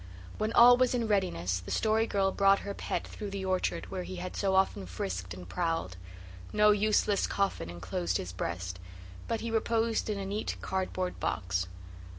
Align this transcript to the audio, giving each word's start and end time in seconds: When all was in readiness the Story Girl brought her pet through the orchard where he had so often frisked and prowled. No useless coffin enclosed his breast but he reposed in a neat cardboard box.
When 0.39 0.51
all 0.53 0.77
was 0.77 0.95
in 0.95 1.07
readiness 1.07 1.59
the 1.59 1.69
Story 1.69 2.07
Girl 2.07 2.31
brought 2.31 2.61
her 2.65 2.73
pet 2.73 3.05
through 3.07 3.29
the 3.29 3.45
orchard 3.45 3.91
where 3.91 4.01
he 4.01 4.15
had 4.15 4.35
so 4.35 4.55
often 4.55 4.87
frisked 4.87 5.31
and 5.35 5.47
prowled. 5.47 5.95
No 6.51 6.71
useless 6.71 7.27
coffin 7.27 7.69
enclosed 7.69 8.17
his 8.17 8.31
breast 8.33 8.79
but 9.27 9.41
he 9.41 9.51
reposed 9.51 10.09
in 10.09 10.17
a 10.17 10.25
neat 10.25 10.55
cardboard 10.59 11.19
box. 11.19 11.67